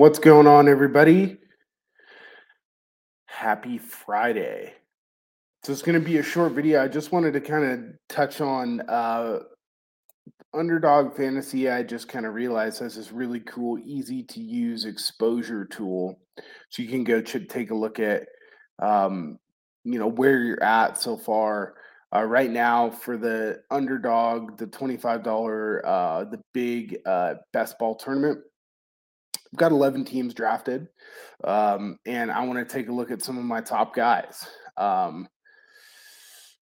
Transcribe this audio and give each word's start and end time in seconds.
What's 0.00 0.18
going 0.18 0.46
on, 0.46 0.66
everybody? 0.66 1.36
Happy 3.26 3.76
Friday. 3.76 4.72
So 5.62 5.72
it's 5.72 5.82
going 5.82 6.00
to 6.00 6.02
be 6.02 6.16
a 6.16 6.22
short 6.22 6.52
video. 6.52 6.82
I 6.82 6.88
just 6.88 7.12
wanted 7.12 7.34
to 7.34 7.40
kind 7.42 7.64
of 7.66 7.80
touch 8.08 8.40
on 8.40 8.80
uh, 8.88 9.40
Underdog 10.54 11.14
Fantasy. 11.14 11.68
I 11.68 11.82
just 11.82 12.08
kind 12.08 12.24
of 12.24 12.32
realized 12.32 12.78
has 12.78 12.96
this 12.96 13.12
really 13.12 13.40
cool, 13.40 13.78
easy 13.78 14.22
to 14.22 14.40
use 14.40 14.86
exposure 14.86 15.66
tool. 15.66 16.18
So 16.70 16.82
you 16.82 16.88
can 16.88 17.04
go 17.04 17.20
ch- 17.20 17.46
take 17.46 17.70
a 17.70 17.76
look 17.76 18.00
at, 18.00 18.22
um, 18.78 19.38
you 19.84 19.98
know, 19.98 20.08
where 20.08 20.38
you're 20.38 20.64
at 20.64 20.96
so 20.96 21.18
far. 21.18 21.74
Uh, 22.16 22.22
right 22.22 22.50
now 22.50 22.88
for 22.88 23.18
the 23.18 23.60
underdog, 23.70 24.56
the 24.56 24.66
$25, 24.66 25.80
uh, 25.84 26.24
the 26.24 26.40
big 26.54 26.96
uh, 27.04 27.34
best 27.52 27.78
ball 27.78 27.94
tournament, 27.94 28.38
I've 29.52 29.58
got 29.58 29.72
11 29.72 30.04
teams 30.04 30.34
drafted, 30.34 30.88
um, 31.44 31.98
and 32.06 32.30
I 32.30 32.44
want 32.44 32.58
to 32.58 32.72
take 32.72 32.88
a 32.88 32.92
look 32.92 33.10
at 33.10 33.22
some 33.22 33.36
of 33.36 33.44
my 33.44 33.60
top 33.60 33.94
guys. 33.94 34.46
Um, 34.76 35.28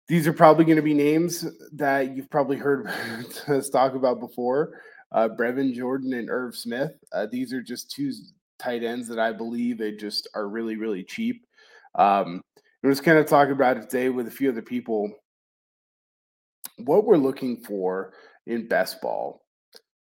these 0.07 0.25
are 0.25 0.33
probably 0.33 0.65
going 0.65 0.77
to 0.77 0.81
be 0.81 0.95
names 0.95 1.45
that 1.73 2.15
you've 2.15 2.31
probably 2.31 2.57
heard 2.57 2.87
us 3.47 3.69
talk 3.69 3.93
about 3.93 4.19
before. 4.19 4.81
Uh, 5.11 5.29
Brevin 5.29 5.73
Jordan 5.73 6.13
and 6.13 6.29
Irv 6.29 6.55
Smith. 6.55 6.93
Uh, 7.11 7.27
these 7.31 7.53
are 7.53 7.61
just 7.61 7.91
two 7.91 8.11
tight 8.57 8.83
ends 8.83 9.07
that 9.07 9.19
I 9.19 9.31
believe 9.31 9.77
they 9.77 9.91
just 9.91 10.27
are 10.33 10.47
really, 10.47 10.75
really 10.75 11.03
cheap. 11.03 11.45
Um, 11.95 12.41
I'm 12.83 12.91
just 12.91 13.03
kind 13.03 13.17
of 13.17 13.27
talking 13.27 13.53
about 13.53 13.77
it 13.77 13.89
today 13.89 14.09
with 14.09 14.27
a 14.27 14.31
few 14.31 14.49
other 14.49 14.61
people. 14.61 15.11
What 16.77 17.05
we're 17.05 17.17
looking 17.17 17.57
for 17.57 18.13
in 18.47 18.67
best 18.67 19.01
ball 19.01 19.41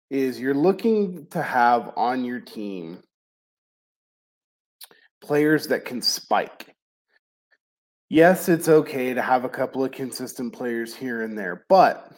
is 0.09 0.39
you're 0.39 0.53
looking 0.53 1.27
to 1.31 1.41
have 1.41 1.91
on 1.97 2.23
your 2.23 2.39
team 2.39 2.99
players 5.21 5.67
that 5.67 5.85
can 5.85 6.01
spike. 6.01 6.73
Yes, 8.09 8.47
it's 8.47 8.69
okay 8.69 9.13
to 9.13 9.21
have 9.21 9.43
a 9.43 9.49
couple 9.49 9.83
of 9.83 9.91
consistent 9.91 10.53
players 10.53 10.95
here 10.95 11.23
and 11.23 11.37
there, 11.37 11.65
but 11.67 12.09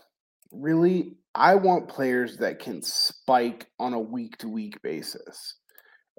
really, 0.52 1.18
I 1.34 1.56
want 1.56 1.90
players 1.90 2.38
that 2.38 2.60
can 2.60 2.82
spike 2.82 3.68
on 3.80 3.94
a 3.94 4.00
week 4.00 4.38
to 4.40 4.50
week 4.50 4.82
basis. 4.82 5.56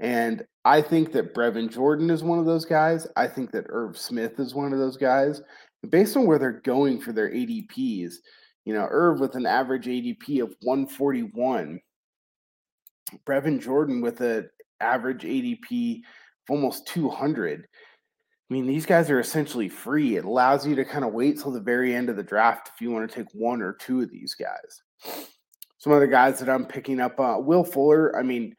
And 0.00 0.44
I 0.64 0.82
think 0.82 1.12
that 1.12 1.34
Brevin 1.34 1.70
Jordan 1.70 2.10
is 2.10 2.24
one 2.24 2.38
of 2.38 2.46
those 2.46 2.64
guys. 2.64 3.06
I 3.16 3.26
think 3.26 3.50
that 3.52 3.66
Irv 3.68 3.98
Smith 3.98 4.40
is 4.40 4.54
one 4.54 4.72
of 4.72 4.78
those 4.78 4.96
guys. 4.96 5.42
Based 5.88 6.16
on 6.16 6.26
where 6.26 6.38
they're 6.38 6.60
going 6.64 7.00
for 7.00 7.12
their 7.12 7.30
ADPs, 7.30 8.14
you 8.70 8.76
know, 8.76 8.86
Irv 8.88 9.18
with 9.18 9.34
an 9.34 9.46
average 9.46 9.86
ADP 9.86 10.40
of 10.44 10.54
141. 10.62 11.80
Brevin 13.26 13.60
Jordan 13.60 14.00
with 14.00 14.20
an 14.20 14.48
average 14.78 15.24
ADP 15.24 15.96
of 15.96 16.50
almost 16.50 16.86
200. 16.86 17.64
I 17.64 17.66
mean, 18.48 18.68
these 18.68 18.86
guys 18.86 19.10
are 19.10 19.18
essentially 19.18 19.68
free. 19.68 20.14
It 20.14 20.24
allows 20.24 20.64
you 20.64 20.76
to 20.76 20.84
kind 20.84 21.04
of 21.04 21.12
wait 21.12 21.40
till 21.40 21.50
the 21.50 21.58
very 21.58 21.96
end 21.96 22.10
of 22.10 22.16
the 22.16 22.22
draft 22.22 22.70
if 22.72 22.80
you 22.80 22.92
want 22.92 23.10
to 23.10 23.16
take 23.16 23.26
one 23.32 23.60
or 23.60 23.72
two 23.72 24.02
of 24.02 24.10
these 24.12 24.36
guys. 24.36 24.82
Some 25.78 25.92
other 25.92 26.06
guys 26.06 26.38
that 26.38 26.48
I'm 26.48 26.64
picking 26.64 27.00
up, 27.00 27.18
uh, 27.18 27.38
Will 27.40 27.64
Fuller. 27.64 28.16
I 28.16 28.22
mean, 28.22 28.54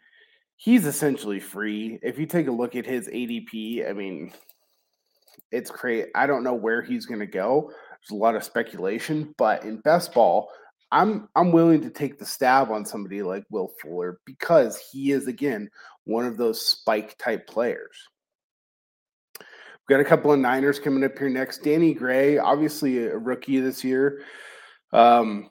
he's 0.58 0.86
essentially 0.86 1.40
free. 1.40 2.00
If 2.04 2.20
you 2.20 2.26
take 2.26 2.50
a 2.50 2.52
look 2.52 2.76
at 2.76 2.86
his 2.86 3.08
ADP, 3.08 3.90
I 3.90 3.94
mean, 3.94 4.34
it's 5.54 5.72
crazy. 5.72 6.10
I 6.16 6.28
don't 6.28 6.44
know 6.44 6.54
where 6.54 6.82
he's 6.82 7.06
going 7.06 7.22
to 7.22 7.26
go. 7.26 7.72
There's 8.02 8.18
a 8.18 8.22
lot 8.22 8.36
of 8.36 8.44
speculation, 8.44 9.34
but 9.38 9.64
in 9.64 9.78
best 9.78 10.14
ball, 10.14 10.50
I'm 10.92 11.30
I'm 11.36 11.52
willing 11.52 11.82
to 11.82 11.90
take 11.90 12.20
the 12.20 12.26
stab 12.26 12.70
on 12.72 12.86
somebody 12.86 13.22
like 13.22 13.46
Will 13.50 13.72
Fuller 13.82 14.20
because 14.26 14.78
he 14.92 15.12
is 15.12 15.28
again 15.28 15.70
one 16.06 16.26
of 16.26 16.38
those 16.38 16.66
spike 16.66 17.18
type 17.18 17.48
players. 17.48 17.96
We've 19.40 19.98
got 19.98 20.06
a 20.06 20.10
couple 20.10 20.32
of 20.32 20.40
Niners 20.40 20.80
coming 20.80 21.04
up 21.04 21.18
here 21.18 21.30
next. 21.30 21.64
Danny 21.64 21.94
Gray, 21.94 22.38
obviously 22.38 23.06
a 23.06 23.18
rookie 23.18 23.60
this 23.60 23.84
year. 23.84 24.24
Um, 24.94 25.50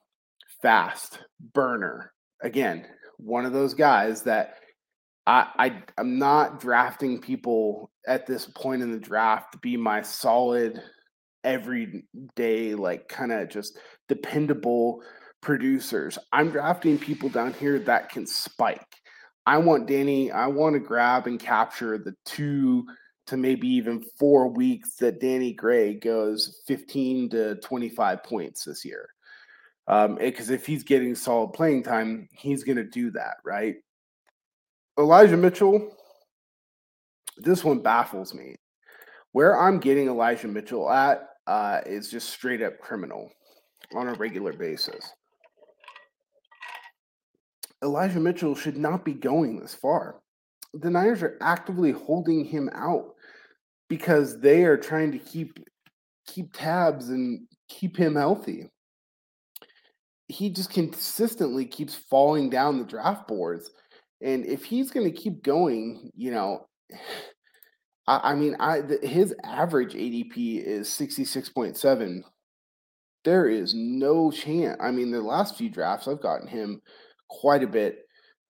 fast 0.62 1.18
burner. 1.54 2.12
Again, 2.42 2.86
one 3.16 3.44
of 3.44 3.52
those 3.52 3.74
guys 3.74 4.22
that 4.22 4.54
I, 5.26 5.46
I 5.58 5.82
I'm 5.98 6.18
not 6.18 6.60
drafting 6.60 7.20
people 7.20 7.90
at 8.06 8.26
this 8.26 8.46
point 8.46 8.82
in 8.82 8.92
the 8.92 8.98
draft 8.98 9.52
to 9.52 9.58
be 9.58 9.76
my 9.76 10.02
solid 10.02 10.82
every 11.44 12.04
day, 12.36 12.74
like 12.74 13.08
kind 13.08 13.32
of 13.32 13.48
just 13.48 13.78
dependable 14.08 15.02
producers. 15.40 16.18
I'm 16.32 16.50
drafting 16.50 16.98
people 16.98 17.28
down 17.28 17.52
here 17.54 17.78
that 17.80 18.10
can 18.10 18.26
spike. 18.26 18.96
I 19.46 19.58
want 19.58 19.86
Danny, 19.86 20.30
I 20.30 20.46
want 20.46 20.74
to 20.74 20.80
grab 20.80 21.26
and 21.26 21.40
capture 21.40 21.98
the 21.98 22.14
two 22.24 22.84
to 23.26 23.36
maybe 23.36 23.68
even 23.68 24.04
four 24.18 24.48
weeks 24.48 24.96
that 24.96 25.20
Danny 25.20 25.52
Gray 25.52 25.94
goes 25.94 26.60
15 26.66 27.30
to 27.30 27.54
25 27.56 28.22
points 28.22 28.64
this 28.64 28.84
year. 28.84 29.08
Because 29.86 30.48
um, 30.50 30.54
if 30.54 30.66
he's 30.66 30.84
getting 30.84 31.14
solid 31.14 31.52
playing 31.52 31.82
time, 31.82 32.28
he's 32.32 32.64
going 32.64 32.76
to 32.76 32.84
do 32.84 33.10
that, 33.12 33.36
right? 33.44 33.76
Elijah 34.98 35.36
Mitchell, 35.36 35.96
this 37.38 37.64
one 37.64 37.80
baffles 37.80 38.34
me. 38.34 38.56
Where 39.32 39.58
I'm 39.58 39.78
getting 39.78 40.08
Elijah 40.08 40.48
Mitchell 40.48 40.90
at 40.90 41.29
uh, 41.50 41.80
is 41.84 42.08
just 42.08 42.30
straight 42.30 42.62
up 42.62 42.78
criminal 42.78 43.28
on 43.96 44.06
a 44.06 44.14
regular 44.14 44.52
basis. 44.52 45.12
Elijah 47.82 48.20
Mitchell 48.20 48.54
should 48.54 48.76
not 48.76 49.04
be 49.04 49.14
going 49.14 49.58
this 49.58 49.74
far. 49.74 50.20
The 50.74 50.90
Niners 50.90 51.24
are 51.24 51.36
actively 51.40 51.90
holding 51.90 52.44
him 52.44 52.70
out 52.72 53.14
because 53.88 54.38
they 54.38 54.62
are 54.62 54.76
trying 54.76 55.10
to 55.10 55.18
keep 55.18 55.58
keep 56.28 56.52
tabs 56.52 57.08
and 57.08 57.48
keep 57.68 57.96
him 57.96 58.14
healthy. 58.14 58.68
He 60.28 60.50
just 60.50 60.70
consistently 60.70 61.66
keeps 61.66 61.96
falling 61.96 62.48
down 62.48 62.78
the 62.78 62.84
draft 62.84 63.26
boards. 63.26 63.72
And 64.22 64.46
if 64.46 64.64
he's 64.64 64.92
going 64.92 65.12
to 65.12 65.20
keep 65.20 65.42
going, 65.42 66.12
you 66.14 66.30
know, 66.30 66.68
I, 68.10 68.32
I 68.32 68.34
mean, 68.34 68.56
I 68.58 68.80
the, 68.80 68.98
his 69.06 69.32
average 69.44 69.94
ADP 69.94 70.64
is 70.64 70.88
66.7. 70.88 72.22
There 73.24 73.48
is 73.48 73.72
no 73.74 74.30
chance. 74.32 74.76
I 74.82 74.90
mean, 74.90 75.12
the 75.12 75.20
last 75.20 75.56
few 75.56 75.68
drafts, 75.68 76.08
I've 76.08 76.20
gotten 76.20 76.48
him 76.48 76.82
quite 77.28 77.62
a 77.62 77.68
bit 77.68 78.00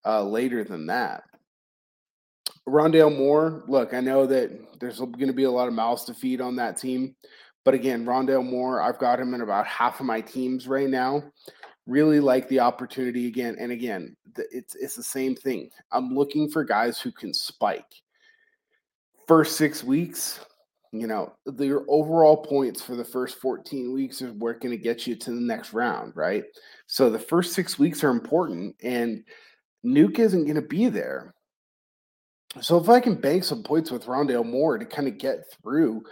uh, 0.07 0.25
later 0.25 0.65
than 0.65 0.87
that. 0.87 1.25
Rondale 2.67 3.17
Moore, 3.17 3.65
look, 3.67 3.93
I 3.93 4.01
know 4.01 4.27
that 4.27 4.51
there's 4.81 4.99
going 4.99 5.27
to 5.27 5.33
be 5.33 5.45
a 5.45 5.51
lot 5.51 5.69
of 5.69 5.75
mouths 5.75 6.05
to 6.05 6.15
feed 6.15 6.41
on 6.41 6.57
that 6.57 6.77
team. 6.77 7.15
But 7.65 7.75
again, 7.75 8.07
Rondale 8.07 8.49
Moore, 8.49 8.81
I've 8.81 8.99
got 8.99 9.21
him 9.21 9.35
in 9.35 9.43
about 9.43 9.67
half 9.67 10.01
of 10.01 10.07
my 10.07 10.21
teams 10.21 10.67
right 10.69 10.89
now. 10.89 11.23
Really 11.87 12.21
like 12.21 12.49
the 12.49 12.61
opportunity 12.61 13.27
again. 13.27 13.57
And 13.59 13.73
again, 13.73 14.17
it's 14.37 14.75
it's 14.77 14.97
the 14.97 15.03
same 15.03 15.35
thing. 15.35 15.69
I'm 15.93 16.15
looking 16.15 16.49
for 16.49 16.65
guys 16.65 16.99
who 17.01 17.13
can 17.13 17.35
spike 17.35 17.93
first 19.27 19.57
six 19.57 19.85
weeks, 19.85 20.41
you 20.93 21.07
know, 21.07 21.33
your 21.59 21.85
overall 21.89 22.37
points 22.37 22.83
for 22.83 22.97
the 22.97 23.05
first 23.05 23.39
14 23.39 23.93
weeks 23.93 24.23
is 24.23 24.33
where 24.33 24.55
going 24.55 24.77
to 24.77 24.83
get 24.83 25.07
you 25.07 25.15
to 25.15 25.31
the 25.31 25.41
next 25.41 25.73
round, 25.73 26.13
right? 26.17 26.45
So 26.87 27.11
the 27.11 27.19
first 27.19 27.53
six 27.53 27.79
weeks 27.79 28.03
are 28.03 28.11
important, 28.11 28.75
and 28.83 29.23
Nuke 29.85 30.19
isn't 30.19 30.45
going 30.45 30.57
to 30.57 30.63
be 30.63 30.89
there. 30.89 31.35
So 32.61 32.77
if 32.79 32.89
I 32.89 32.99
can 32.99 33.15
bank 33.15 33.45
some 33.45 33.63
points 33.63 33.93
with 33.93 34.07
Rondale 34.07 34.45
Moore 34.45 34.79
to 34.79 34.85
kind 34.85 35.07
of 35.07 35.19
get 35.19 35.45
through, 35.63 36.03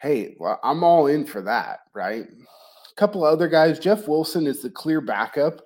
hey, 0.00 0.34
well, 0.40 0.58
I'm 0.64 0.82
all 0.82 1.08
in 1.08 1.26
for 1.26 1.42
that, 1.42 1.80
right? 1.94 2.24
A 2.24 2.94
couple 2.96 3.24
other 3.24 3.48
guys, 3.48 3.78
Jeff 3.78 4.08
Wilson 4.08 4.46
is 4.46 4.62
the 4.62 4.70
clear 4.70 5.02
backup. 5.02 5.60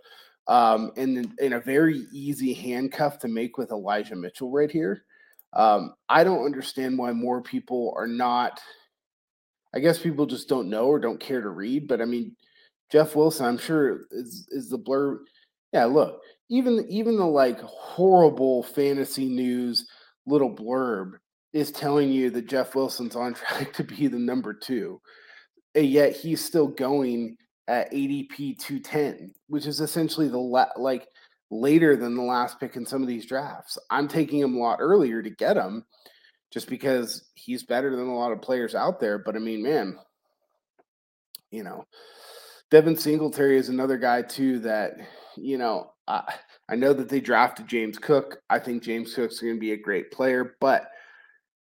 Um, 0.48 0.92
and 0.96 1.32
in 1.40 1.54
a 1.54 1.60
very 1.60 2.06
easy 2.12 2.52
handcuff 2.52 3.18
to 3.20 3.28
make 3.28 3.58
with 3.58 3.72
Elijah 3.72 4.14
Mitchell 4.14 4.50
right 4.50 4.70
here. 4.70 5.05
Um, 5.56 5.94
I 6.08 6.22
don't 6.22 6.44
understand 6.44 6.98
why 6.98 7.12
more 7.12 7.42
people 7.42 7.94
are 7.96 8.06
not. 8.06 8.60
I 9.74 9.80
guess 9.80 9.98
people 9.98 10.26
just 10.26 10.48
don't 10.48 10.70
know 10.70 10.86
or 10.86 10.98
don't 10.98 11.18
care 11.18 11.40
to 11.40 11.48
read. 11.48 11.88
But 11.88 12.00
I 12.00 12.04
mean, 12.04 12.36
Jeff 12.92 13.16
Wilson, 13.16 13.46
I'm 13.46 13.58
sure 13.58 14.02
is 14.10 14.46
is 14.50 14.68
the 14.68 14.78
blur. 14.78 15.20
Yeah, 15.72 15.86
look, 15.86 16.20
even 16.50 16.86
even 16.88 17.16
the 17.16 17.26
like 17.26 17.60
horrible 17.60 18.62
fantasy 18.62 19.26
news 19.26 19.88
little 20.26 20.54
blurb 20.54 21.12
is 21.52 21.70
telling 21.72 22.10
you 22.12 22.28
that 22.30 22.48
Jeff 22.48 22.74
Wilson's 22.74 23.16
on 23.16 23.34
track 23.34 23.72
to 23.74 23.84
be 23.84 24.06
the 24.08 24.18
number 24.18 24.52
two, 24.52 25.00
and 25.74 25.86
yet 25.86 26.14
he's 26.14 26.44
still 26.44 26.68
going 26.68 27.36
at 27.68 27.90
ADP 27.92 28.58
210, 28.58 29.32
which 29.48 29.66
is 29.66 29.80
essentially 29.80 30.28
the 30.28 30.38
la- 30.38 30.68
like 30.76 31.08
later 31.50 31.96
than 31.96 32.14
the 32.14 32.22
last 32.22 32.58
pick 32.58 32.76
in 32.76 32.86
some 32.86 33.02
of 33.02 33.08
these 33.08 33.26
drafts. 33.26 33.78
I'm 33.90 34.08
taking 34.08 34.40
him 34.40 34.56
a 34.56 34.58
lot 34.58 34.78
earlier 34.80 35.22
to 35.22 35.30
get 35.30 35.56
him 35.56 35.84
just 36.52 36.68
because 36.68 37.28
he's 37.34 37.64
better 37.64 37.94
than 37.94 38.08
a 38.08 38.16
lot 38.16 38.32
of 38.32 38.42
players 38.42 38.74
out 38.74 39.00
there. 39.00 39.18
But 39.18 39.36
I 39.36 39.38
mean, 39.38 39.62
man, 39.62 39.98
you 41.50 41.62
know, 41.62 41.86
Devin 42.70 42.96
Singletary 42.96 43.58
is 43.58 43.68
another 43.68 43.96
guy 43.96 44.22
too 44.22 44.60
that, 44.60 44.94
you 45.36 45.58
know, 45.58 45.92
I, 46.08 46.34
I 46.68 46.76
know 46.76 46.92
that 46.92 47.08
they 47.08 47.20
drafted 47.20 47.68
James 47.68 47.98
Cook. 47.98 48.38
I 48.50 48.58
think 48.58 48.82
James 48.82 49.14
Cook's 49.14 49.40
going 49.40 49.54
to 49.54 49.60
be 49.60 49.72
a 49.72 49.76
great 49.76 50.10
player, 50.10 50.56
but 50.60 50.88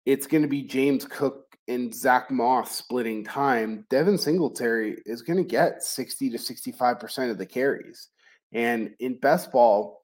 it's 0.05 0.27
going 0.27 0.43
to 0.43 0.49
be 0.49 0.63
James 0.63 1.05
Cook 1.05 1.57
and 1.67 1.93
Zack 1.93 2.29
Moss 2.29 2.75
splitting 2.75 3.23
time. 3.23 3.85
Devin 3.89 4.17
Singletary 4.17 4.97
is 5.05 5.21
going 5.21 5.37
to 5.37 5.43
get 5.43 5.83
60 5.83 6.29
to 6.31 6.37
65% 6.37 7.31
of 7.31 7.37
the 7.37 7.45
carries. 7.45 8.09
And 8.53 8.91
in 8.99 9.19
best 9.19 9.51
ball, 9.51 10.01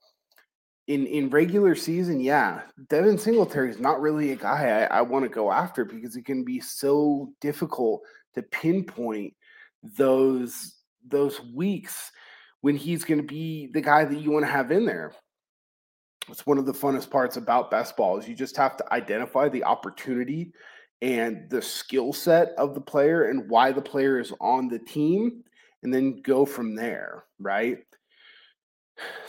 in, 0.87 1.05
in 1.05 1.29
regular 1.29 1.75
season, 1.75 2.19
yeah, 2.19 2.61
Devin 2.89 3.19
Singletary 3.19 3.69
is 3.69 3.79
not 3.79 4.01
really 4.01 4.31
a 4.31 4.35
guy 4.35 4.87
I, 4.91 4.99
I 4.99 5.01
want 5.01 5.23
to 5.23 5.29
go 5.29 5.51
after 5.51 5.85
because 5.85 6.15
it 6.15 6.25
can 6.25 6.43
be 6.43 6.59
so 6.59 7.31
difficult 7.41 8.01
to 8.33 8.41
pinpoint 8.41 9.35
those 9.83 10.75
those 11.07 11.39
weeks 11.55 12.11
when 12.61 12.75
he's 12.75 13.03
going 13.03 13.19
to 13.19 13.25
be 13.25 13.69
the 13.73 13.81
guy 13.81 14.03
that 14.03 14.19
you 14.19 14.31
want 14.31 14.45
to 14.45 14.51
have 14.51 14.71
in 14.71 14.85
there. 14.85 15.13
It's 16.27 16.45
one 16.45 16.57
of 16.57 16.65
the 16.65 16.73
funnest 16.73 17.09
parts 17.09 17.37
about 17.37 17.71
best 17.71 17.95
ball 17.95 18.17
is 18.17 18.27
you 18.27 18.35
just 18.35 18.57
have 18.57 18.75
to 18.77 18.93
identify 18.93 19.49
the 19.49 19.63
opportunity 19.63 20.51
and 21.01 21.49
the 21.49 21.61
skill 21.61 22.13
set 22.13 22.49
of 22.57 22.73
the 22.73 22.81
player 22.81 23.25
and 23.25 23.49
why 23.49 23.71
the 23.71 23.81
player 23.81 24.19
is 24.19 24.33
on 24.41 24.67
the 24.67 24.79
team 24.79 25.43
and 25.83 25.93
then 25.93 26.21
go 26.21 26.45
from 26.45 26.75
there, 26.75 27.23
right? 27.39 27.79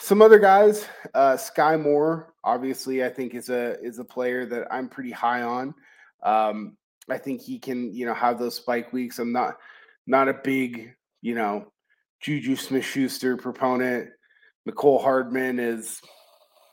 Some 0.01 0.23
other 0.23 0.39
guys, 0.39 0.87
uh, 1.13 1.35
Skyy 1.35 1.81
Moore, 1.81 2.33
obviously, 2.43 3.05
I 3.05 3.11
think 3.11 3.35
is 3.35 3.51
a 3.51 3.79
is 3.81 3.99
a 3.99 4.05
player 4.05 4.47
that 4.47 4.67
I'm 4.71 4.89
pretty 4.89 5.11
high 5.11 5.43
on. 5.43 5.75
Um, 6.23 6.79
I 7.11 7.19
think 7.19 7.43
he 7.43 7.59
can, 7.59 7.93
you 7.93 8.07
know, 8.07 8.15
have 8.15 8.39
those 8.39 8.55
spike 8.55 8.95
weeks. 8.95 9.19
I'm 9.19 9.31
not 9.31 9.59
not 10.07 10.29
a 10.29 10.41
big, 10.43 10.95
you 11.21 11.35
know, 11.35 11.71
Juju 12.21 12.57
Smith 12.57 12.85
Schuster 12.85 13.37
proponent. 13.37 14.09
Mecole 14.67 15.03
Hardman 15.03 15.59
is, 15.59 16.01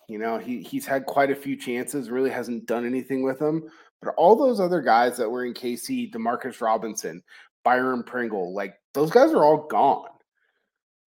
you 0.08 0.20
know, 0.20 0.38
he 0.38 0.62
he's 0.62 0.86
had 0.86 1.06
quite 1.06 1.30
a 1.30 1.36
few 1.36 1.58
chances, 1.58 2.10
really 2.10 2.30
hasn't 2.30 2.66
done 2.66 2.86
anything 2.86 3.24
with 3.24 3.40
them. 3.40 3.64
But 4.02 4.14
all 4.16 4.38
those 4.38 4.62
other 4.62 4.82
guys 4.82 5.18
that 5.18 5.30
were 5.30 5.44
in 5.44 5.54
KC, 5.54 6.14
Demarcus 6.14 6.62
Robinson, 6.62 7.22
Byron 7.66 8.04
Pringle, 8.04 8.54
like 8.56 8.76
those 8.94 9.12
guys 9.12 9.34
are 9.34 9.44
all 9.44 9.68
gone. 9.68 10.08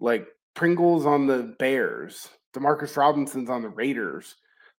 Like 0.02 0.28
Pringle's 0.56 1.06
on 1.06 1.28
the 1.28 1.56
Bears, 1.60 2.30
Demarcus 2.54 2.98
Robinson's 2.98 3.50
on 3.50 3.62
the 3.62 3.70
Raiders. 3.70 4.36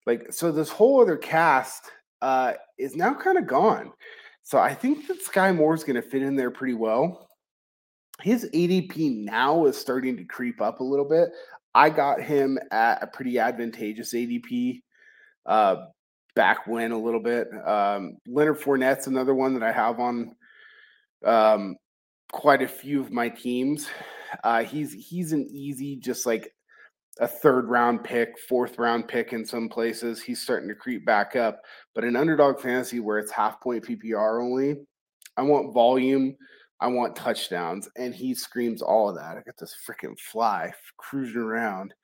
Like, 0.06 0.32
so 0.32 0.50
this 0.50 0.70
whole 0.70 1.00
other 1.00 1.16
cast 1.16 1.90
uh, 2.22 2.54
is 2.78 2.96
now 2.96 3.14
kind 3.14 3.38
of 3.38 3.46
gone. 3.46 3.92
So 4.42 4.58
I 4.58 4.74
think 4.74 5.06
that 5.06 5.24
Skyy 5.24 5.54
Moore 5.54 5.74
is 5.74 5.84
going 5.84 5.96
to 5.96 6.02
fit 6.02 6.22
in 6.22 6.36
there 6.36 6.50
pretty 6.50 6.74
well 6.74 7.30
his 8.22 8.48
ADP 8.52 9.24
now 9.24 9.66
is 9.66 9.76
starting 9.76 10.16
to 10.16 10.24
creep 10.24 10.60
up 10.60 10.80
a 10.80 10.84
little 10.84 11.04
bit. 11.04 11.30
I 11.74 11.90
got 11.90 12.20
him 12.20 12.58
at 12.70 13.02
a 13.02 13.06
pretty 13.06 13.38
advantageous 13.38 14.14
ADP 14.14 14.82
uh, 15.46 15.76
back 16.34 16.66
when 16.66 16.92
a 16.92 16.98
little 16.98 17.20
bit. 17.20 17.48
Um, 17.66 18.16
Leonard 18.26 18.60
Fournette's 18.60 19.06
another 19.06 19.34
one 19.34 19.54
that 19.54 19.62
I 19.62 19.72
have 19.72 20.00
on 20.00 20.34
um, 21.24 21.76
quite 22.32 22.62
a 22.62 22.68
few 22.68 23.00
of 23.00 23.12
my 23.12 23.28
teams. 23.28 23.88
Uh, 24.44 24.62
he's 24.64 24.92
he's 24.92 25.32
an 25.32 25.46
easy, 25.50 25.96
just 25.96 26.26
like 26.26 26.52
a 27.20 27.26
third 27.28 27.68
round 27.68 28.04
pick, 28.04 28.38
fourth 28.48 28.78
round 28.78 29.08
pick 29.08 29.32
in 29.32 29.44
some 29.44 29.68
places. 29.68 30.22
He's 30.22 30.40
starting 30.40 30.68
to 30.68 30.74
creep 30.74 31.04
back 31.04 31.36
up. 31.36 31.60
But 31.94 32.04
in 32.04 32.16
underdog 32.16 32.60
fantasy, 32.60 33.00
where 33.00 33.18
it's 33.18 33.32
half 33.32 33.60
point 33.60 33.84
PPR 33.84 34.42
only, 34.42 34.76
I 35.36 35.42
want 35.42 35.74
volume 35.74 36.36
I 36.80 36.88
want 36.88 37.14
touchdowns. 37.14 37.88
And 37.96 38.14
he 38.14 38.34
screams 38.34 38.82
all 38.82 39.08
of 39.08 39.16
that. 39.16 39.36
I 39.36 39.42
got 39.42 39.56
this 39.58 39.76
freaking 39.86 40.18
fly 40.18 40.72
cruising 40.96 41.40
around. 41.40 41.94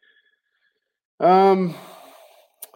Um, 1.19 1.75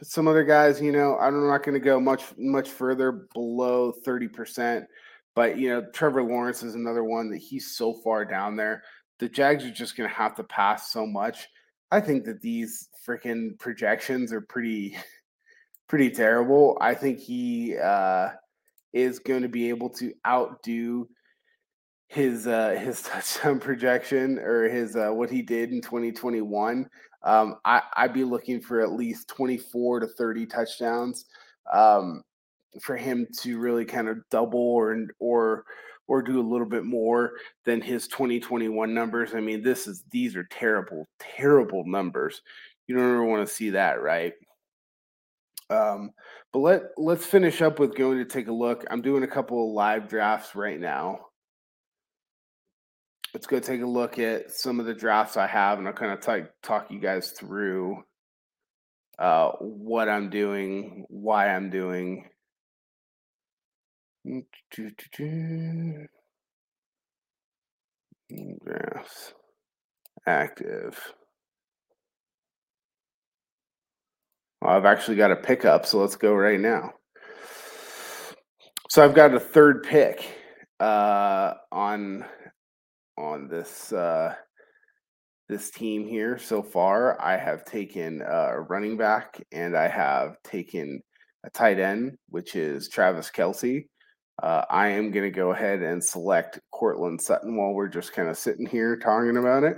some 0.02 0.26
other 0.26 0.44
guys, 0.44 0.80
you 0.80 0.92
know, 0.92 1.18
I'm 1.18 1.46
not 1.46 1.62
going 1.62 1.74
to 1.74 1.84
go 1.84 2.00
much 2.00 2.24
much 2.38 2.70
further 2.70 3.28
below 3.34 3.92
30%, 4.06 4.86
but 5.34 5.58
you 5.58 5.68
know, 5.68 5.84
Trevor 5.92 6.22
Lawrence 6.22 6.62
is 6.62 6.74
another 6.74 7.04
one 7.04 7.28
that 7.30 7.38
he's 7.38 7.76
so 7.76 7.94
far 8.02 8.24
down 8.24 8.56
there. 8.56 8.82
The 9.20 9.28
Jags 9.28 9.64
are 9.64 9.70
just 9.70 9.96
going 9.96 10.08
to 10.08 10.14
have 10.14 10.34
to 10.36 10.44
pass 10.44 10.90
so 10.90 11.06
much. 11.06 11.48
I 11.92 12.00
think 12.00 12.24
that 12.24 12.40
these 12.40 12.88
freaking 13.06 13.58
projections 13.58 14.32
are 14.32 14.40
pretty 14.40 14.96
pretty 15.88 16.10
terrible. 16.10 16.78
I 16.80 16.94
think 16.94 17.18
he 17.18 17.76
uh 17.76 18.30
is 18.92 19.20
going 19.20 19.42
to 19.42 19.48
be 19.48 19.68
able 19.68 19.90
to 19.90 20.12
outdo 20.26 21.08
his 22.08 22.46
uh 22.46 22.70
his 22.70 23.02
touchdown 23.04 23.60
projection 23.60 24.38
or 24.38 24.68
his 24.68 24.96
uh 24.96 25.10
what 25.10 25.30
he 25.30 25.42
did 25.42 25.70
in 25.72 25.80
2021 25.80 26.88
um 27.22 27.54
i 27.64 27.80
i'd 27.96 28.12
be 28.12 28.24
looking 28.24 28.60
for 28.60 28.80
at 28.80 28.92
least 28.92 29.28
24 29.28 30.00
to 30.00 30.06
30 30.08 30.46
touchdowns 30.46 31.26
um 31.72 32.22
for 32.82 32.96
him 32.96 33.26
to 33.38 33.60
really 33.60 33.84
kind 33.84 34.08
of 34.08 34.18
double 34.28 34.58
or 34.58 35.06
or 35.20 35.64
or 36.10 36.22
do 36.22 36.40
a 36.40 36.42
little 36.42 36.66
bit 36.66 36.84
more 36.84 37.34
than 37.64 37.80
his 37.80 38.08
2021 38.08 38.92
numbers. 38.92 39.32
I 39.32 39.38
mean 39.38 39.62
this 39.62 39.86
is 39.86 40.02
these 40.10 40.34
are 40.34 40.42
terrible 40.50 41.06
terrible 41.20 41.84
numbers. 41.86 42.42
You 42.88 42.96
don't 42.96 43.04
ever 43.04 43.24
want 43.24 43.46
to 43.46 43.54
see 43.54 43.70
that 43.70 44.02
right? 44.02 44.32
Um 45.70 46.10
but 46.52 46.58
let 46.58 46.82
let's 46.96 47.24
finish 47.24 47.62
up 47.62 47.78
with 47.78 47.94
going 47.94 48.18
to 48.18 48.24
take 48.24 48.48
a 48.48 48.52
look. 48.52 48.84
I'm 48.90 49.02
doing 49.02 49.22
a 49.22 49.28
couple 49.28 49.68
of 49.68 49.72
live 49.72 50.08
drafts 50.08 50.56
right 50.56 50.80
now. 50.80 51.26
Let's 53.32 53.46
go 53.46 53.60
take 53.60 53.82
a 53.82 53.86
look 53.86 54.18
at 54.18 54.50
some 54.50 54.80
of 54.80 54.86
the 54.86 54.94
drafts 54.94 55.36
I 55.36 55.46
have, 55.46 55.78
and 55.78 55.86
I'll 55.86 55.94
kind 55.94 56.10
of 56.12 56.20
talk 56.20 56.40
talk 56.60 56.90
you 56.90 56.98
guys 56.98 57.30
through 57.30 58.02
uh, 59.20 59.52
what 59.60 60.08
I'm 60.08 60.28
doing, 60.28 61.06
why 61.08 61.54
I'm 61.54 61.70
doing. 61.70 62.28
Drafts 68.64 69.34
active. 70.26 71.14
Well, 74.60 74.76
I've 74.76 74.84
actually 74.84 75.16
got 75.16 75.32
a 75.32 75.36
pickup, 75.36 75.86
so 75.86 75.98
let's 75.98 76.16
go 76.16 76.34
right 76.34 76.60
now. 76.60 76.92
So 78.90 79.04
I've 79.04 79.14
got 79.14 79.34
a 79.34 79.40
third 79.40 79.84
pick 79.84 80.26
uh, 80.80 81.54
on 81.72 82.24
on 83.16 83.48
this 83.48 83.92
uh, 83.92 84.34
this 85.48 85.70
team 85.70 86.06
here 86.06 86.38
so 86.38 86.62
far. 86.62 87.20
I 87.20 87.36
have 87.36 87.64
taken 87.64 88.22
a 88.22 88.60
running 88.60 88.96
back 88.96 89.42
and 89.52 89.76
I 89.76 89.88
have 89.88 90.36
taken 90.42 91.00
a 91.44 91.50
tight 91.50 91.78
end, 91.80 92.18
which 92.28 92.54
is 92.54 92.88
Travis 92.88 93.30
Kelce. 93.30 93.84
Uh, 94.42 94.64
I 94.70 94.88
am 94.88 95.10
going 95.10 95.30
to 95.30 95.36
go 95.36 95.50
ahead 95.50 95.82
and 95.82 96.02
select 96.02 96.60
Courtland 96.72 97.20
Sutton 97.20 97.56
while 97.56 97.72
we're 97.72 97.88
just 97.88 98.14
kind 98.14 98.28
of 98.30 98.38
sitting 98.38 98.66
here 98.66 98.96
talking 98.96 99.36
about 99.36 99.64
it. 99.64 99.76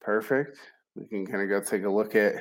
Perfect. 0.00 0.56
We 0.96 1.06
can 1.06 1.26
kind 1.26 1.42
of 1.42 1.48
go 1.48 1.60
take 1.60 1.84
a 1.84 1.90
look 1.90 2.14
at 2.14 2.34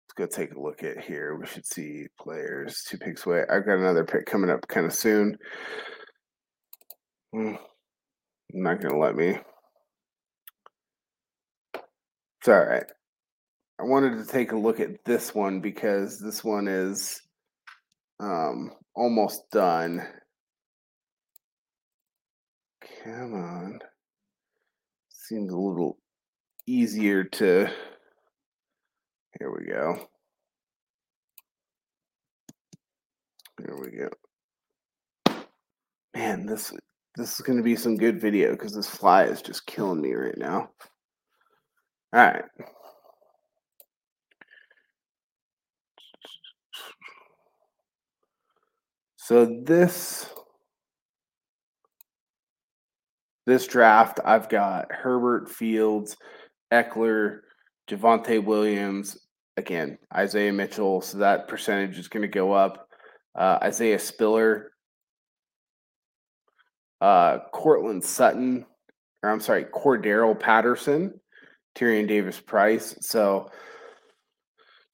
Let's 0.00 0.14
go 0.16 0.26
take 0.26 0.54
a 0.54 0.60
look 0.60 0.82
at 0.82 1.00
here. 1.02 1.36
We 1.36 1.46
should 1.46 1.64
see 1.64 2.06
players 2.20 2.82
two 2.86 2.98
picks 2.98 3.24
away. 3.24 3.44
I've 3.50 3.64
got 3.64 3.78
another 3.78 4.04
pick 4.04 4.26
coming 4.26 4.50
up 4.50 4.66
kind 4.68 4.84
of 4.84 4.92
soon. 4.92 5.38
Hmm. 7.32 7.54
not 8.52 8.80
going 8.80 8.92
to 8.92 8.98
let 8.98 9.14
me. 9.14 9.38
It's 11.74 12.48
all 12.48 12.64
right. 12.64 12.84
I 13.80 13.84
wanted 13.84 14.18
to 14.18 14.26
take 14.30 14.52
a 14.52 14.56
look 14.56 14.80
at 14.80 15.04
this 15.04 15.34
one 15.34 15.60
because 15.60 16.18
this 16.18 16.42
one 16.42 16.66
is 16.66 17.22
um, 18.18 18.72
almost 18.94 19.50
done. 19.52 20.04
Come 23.04 23.34
on. 23.34 23.78
Seems 25.10 25.52
a 25.52 25.56
little 25.56 25.98
easier 26.66 27.22
to 27.22 27.68
here 29.38 29.54
we 29.56 29.66
go. 29.66 30.08
Here 33.58 33.76
we 33.80 33.96
go. 33.96 34.08
Man, 36.14 36.46
this 36.46 36.72
this 37.14 37.34
is 37.34 37.40
going 37.40 37.58
to 37.58 37.62
be 37.62 37.76
some 37.76 37.96
good 37.96 38.20
video 38.20 38.52
because 38.52 38.74
this 38.74 38.88
fly 38.88 39.24
is 39.24 39.42
just 39.42 39.66
killing 39.66 40.00
me 40.00 40.12
right 40.14 40.36
now. 40.36 40.70
All 42.12 42.20
right. 42.20 42.44
So 49.28 49.44
this 49.62 50.26
this 53.46 53.66
draft, 53.66 54.20
I've 54.24 54.48
got 54.48 54.90
Herbert 54.90 55.50
Fields, 55.50 56.16
Ekeler, 56.72 57.40
Javonte 57.90 58.42
Williams, 58.42 59.18
again, 59.58 59.98
Isaiah 60.16 60.54
Mitchell. 60.54 61.02
So 61.02 61.18
that 61.18 61.46
percentage 61.46 61.98
is 61.98 62.08
going 62.08 62.22
to 62.22 62.26
go 62.26 62.54
up. 62.54 62.88
Uh, 63.38 63.58
Isaiah 63.62 63.98
Spiller, 63.98 64.72
uh, 67.02 67.40
Courtland 67.52 68.02
Sutton, 68.02 68.64
or 69.22 69.28
I'm 69.28 69.40
sorry, 69.40 69.66
Cordarrelle 69.66 70.40
Patterson, 70.40 71.20
Tyrion 71.76 72.08
Davis 72.08 72.40
Price. 72.40 72.96
So 73.02 73.50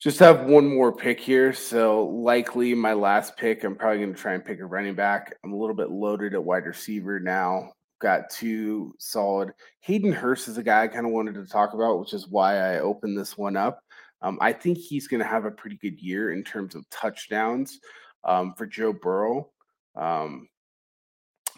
just 0.05 0.19
have 0.19 0.45
one 0.45 0.69
more 0.69 0.95
pick 0.95 1.19
here. 1.19 1.55
So 1.55 2.05
likely 2.09 2.75
my 2.75 2.93
last 2.93 3.39
pick, 3.39 3.65
I'm 3.65 3.75
probably 3.75 4.01
going 4.01 4.15
to 4.15 4.21
try 4.21 4.35
and 4.35 4.45
pick 4.45 4.61
a 4.61 4.67
running 4.67 4.95
back. 4.95 5.35
I'm 5.43 5.55
a 5.55 5.57
little 5.57 5.75
bit 5.75 5.91
loaded 5.91 6.35
at 6.35 6.45
wide 6.45 6.67
receiver 6.67 7.19
now. 7.19 7.73
Got 8.03 8.29
two 8.29 8.95
solid. 8.99 9.53
Hayden 9.81 10.13
Hurst 10.13 10.47
is 10.47 10.59
a 10.59 10.63
guy 10.63 10.83
I 10.83 10.89
kind 10.89 11.07
of 11.07 11.13
wanted 11.13 11.37
to 11.37 11.47
talk 11.47 11.73
about, 11.73 12.01
which 12.01 12.13
is 12.13 12.29
why 12.29 12.59
I 12.59 12.81
opened 12.81 13.17
this 13.17 13.39
one 13.39 13.57
up. 13.57 13.81
Um, 14.21 14.37
I 14.43 14.53
think 14.53 14.77
he's 14.77 15.09
going 15.09 15.23
to 15.23 15.27
have 15.27 15.47
a 15.47 15.51
pretty 15.51 15.77
good 15.77 15.99
year 15.99 16.35
in 16.35 16.45
terms 16.45 16.75
of 16.75 16.89
touchdowns 16.91 17.81
um, 18.25 18.53
for 18.59 18.67
Joe 18.67 18.93
Burrow. 18.93 19.49
Um, 19.97 20.49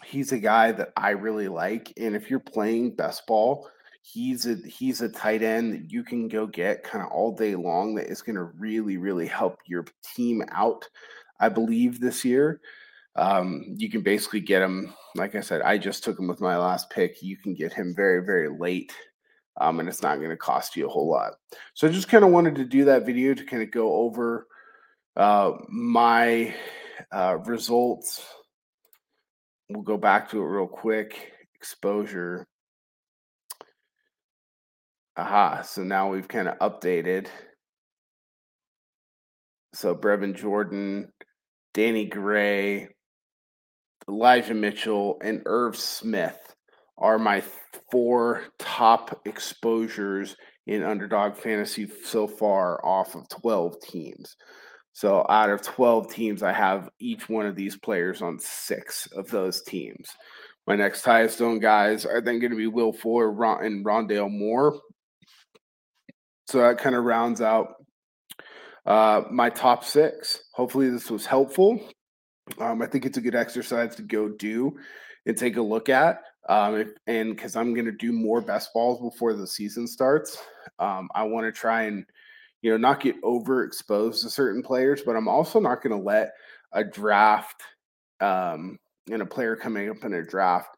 he's 0.05 0.31
a 0.31 0.39
guy 0.39 0.71
that 0.71 0.93
I 0.95 1.09
really 1.09 1.49
like, 1.49 1.91
and 1.97 2.15
if 2.15 2.29
you're 2.29 2.39
playing 2.39 2.95
best 2.95 3.27
ball, 3.27 3.69
he's 4.13 4.45
a 4.45 4.55
he's 4.67 5.01
a 5.01 5.09
tight 5.09 5.43
end 5.43 5.73
that 5.73 5.91
you 5.91 6.03
can 6.03 6.27
go 6.27 6.47
get 6.47 6.83
kind 6.83 7.03
of 7.03 7.11
all 7.11 7.35
day 7.35 7.55
long 7.55 7.95
that 7.95 8.07
is 8.07 8.21
going 8.21 8.35
to 8.35 8.43
really 8.43 8.97
really 8.97 9.27
help 9.27 9.59
your 9.65 9.85
team 10.15 10.43
out 10.51 10.87
i 11.39 11.49
believe 11.49 11.99
this 11.99 12.23
year. 12.23 12.59
Um, 13.15 13.63
you 13.75 13.89
can 13.89 14.01
basically 14.01 14.39
get 14.39 14.61
him 14.61 14.93
like 15.15 15.35
i 15.35 15.41
said 15.41 15.61
i 15.61 15.77
just 15.77 16.03
took 16.03 16.19
him 16.19 16.27
with 16.27 16.39
my 16.39 16.57
last 16.57 16.89
pick. 16.89 17.21
You 17.21 17.35
can 17.35 17.53
get 17.53 17.73
him 17.73 17.93
very 17.95 18.23
very 18.23 18.49
late 18.49 18.93
um, 19.59 19.79
and 19.79 19.89
it's 19.89 20.03
not 20.03 20.17
going 20.17 20.29
to 20.29 20.37
cost 20.37 20.75
you 20.75 20.85
a 20.85 20.89
whole 20.89 21.09
lot. 21.09 21.33
So 21.73 21.87
i 21.87 21.91
just 21.91 22.09
kind 22.09 22.23
of 22.23 22.31
wanted 22.31 22.55
to 22.55 22.65
do 22.65 22.85
that 22.85 23.05
video 23.05 23.33
to 23.33 23.43
kind 23.43 23.63
of 23.63 23.71
go 23.71 23.93
over 23.93 24.47
uh, 25.15 25.53
my 25.67 26.53
uh, 27.11 27.37
results. 27.45 28.23
We'll 29.69 29.81
go 29.81 29.97
back 29.97 30.29
to 30.29 30.37
it 30.37 30.45
real 30.45 30.67
quick. 30.67 31.33
Exposure 31.55 32.47
Aha, 35.17 35.63
so 35.63 35.83
now 35.83 36.11
we've 36.11 36.27
kind 36.27 36.47
of 36.47 36.59
updated. 36.59 37.25
So 39.73 39.95
Brevin 39.95 40.35
Jordan, 40.35 41.11
Danny 41.73 42.05
Gray, 42.05 42.89
Elijah 44.07 44.53
Mitchell, 44.53 45.17
and 45.23 45.41
Irv 45.47 45.75
Smith 45.75 46.37
are 46.99 47.17
my 47.17 47.43
four 47.91 48.43
top 48.59 49.21
exposures 49.25 50.35
in 50.67 50.83
underdog 50.83 51.35
fantasy 51.35 51.87
so 52.03 52.27
far 52.27 52.83
off 52.85 53.15
of 53.15 53.27
12 53.29 53.81
teams. 53.81 54.35
So 54.93 55.25
out 55.29 55.49
of 55.49 55.63
12 55.63 56.13
teams, 56.13 56.43
I 56.43 56.53
have 56.53 56.89
each 56.99 57.27
one 57.27 57.47
of 57.47 57.55
these 57.55 57.75
players 57.75 58.21
on 58.21 58.37
six 58.39 59.07
of 59.15 59.29
those 59.29 59.63
teams. 59.63 60.09
My 60.67 60.75
next 60.75 61.03
highest 61.03 61.41
owned 61.41 61.61
guys 61.61 62.05
are 62.05 62.21
then 62.21 62.39
going 62.39 62.51
to 62.51 62.57
be 62.57 62.67
Will 62.67 62.93
Fuller 62.93 63.29
and 63.63 63.83
Rondale 63.83 64.29
Moore. 64.29 64.79
So 66.47 66.59
that 66.59 66.77
kind 66.77 66.95
of 66.95 67.03
rounds 67.03 67.41
out 67.41 67.75
uh, 68.85 69.23
my 69.29 69.49
top 69.49 69.83
six. 69.83 70.43
Hopefully, 70.53 70.89
this 70.89 71.11
was 71.11 71.25
helpful. 71.25 71.79
Um, 72.59 72.81
I 72.81 72.87
think 72.87 73.05
it's 73.05 73.17
a 73.17 73.21
good 73.21 73.35
exercise 73.35 73.95
to 73.97 74.01
go 74.01 74.29
do 74.29 74.77
and 75.25 75.37
take 75.37 75.57
a 75.57 75.61
look 75.61 75.89
at. 75.89 76.21
Um, 76.47 76.77
if, 76.77 76.87
and 77.05 77.35
because 77.35 77.57
I'm 77.57 77.73
going 77.73 77.85
to 77.85 77.91
do 77.91 78.13
more 78.13 78.39
best 78.39 78.73
balls 78.73 79.01
before 79.01 79.33
the 79.33 79.45
season 79.45 79.85
starts, 79.85 80.37
um, 80.79 81.09
I 81.13 81.23
want 81.23 81.45
to 81.45 81.51
try 81.51 81.83
and 81.83 82.05
you 82.61 82.71
know 82.71 82.77
not 82.77 83.01
get 83.01 83.21
overexposed 83.21 84.21
to 84.21 84.29
certain 84.29 84.63
players, 84.63 85.01
but 85.05 85.17
I'm 85.17 85.27
also 85.27 85.59
not 85.59 85.83
going 85.83 85.97
to 85.97 86.03
let 86.03 86.31
a 86.71 86.85
draft 86.85 87.61
um, 88.21 88.77
and 89.11 89.21
a 89.21 89.25
player 89.25 89.57
coming 89.57 89.89
up 89.89 90.03
in 90.03 90.13
a 90.13 90.23
draft, 90.23 90.69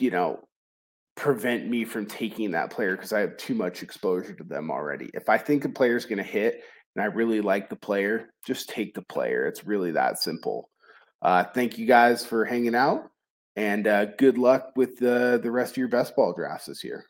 you 0.00 0.10
know, 0.10 0.40
prevent 1.16 1.68
me 1.68 1.84
from 1.84 2.06
taking 2.06 2.52
that 2.52 2.70
player 2.70 2.96
because 2.96 3.12
I 3.12 3.20
have 3.20 3.36
too 3.36 3.54
much 3.54 3.82
exposure 3.82 4.32
to 4.34 4.44
them 4.44 4.70
already. 4.70 5.10
If 5.12 5.28
I 5.28 5.38
think 5.38 5.64
a 5.64 5.68
player 5.68 5.96
is 5.96 6.06
going 6.06 6.18
to 6.18 6.24
hit 6.24 6.62
and 6.94 7.02
I 7.02 7.06
really 7.06 7.40
like 7.40 7.68
the 7.68 7.76
player, 7.76 8.30
just 8.46 8.68
take 8.68 8.94
the 8.94 9.02
player. 9.02 9.46
It's 9.46 9.66
really 9.66 9.92
that 9.92 10.22
simple. 10.22 10.70
Uh, 11.22 11.44
thank 11.44 11.76
you 11.76 11.86
guys 11.86 12.24
for 12.24 12.44
hanging 12.44 12.74
out 12.74 13.10
and 13.56 13.86
uh, 13.86 14.06
good 14.16 14.38
luck 14.38 14.72
with 14.76 14.98
the, 14.98 15.38
the 15.42 15.50
rest 15.50 15.72
of 15.72 15.76
your 15.76 15.88
best 15.88 16.16
ball 16.16 16.32
drafts 16.32 16.66
this 16.66 16.84
year. 16.84 17.04